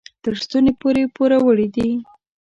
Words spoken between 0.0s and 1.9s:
تر ستوني پورې پوروړي دي.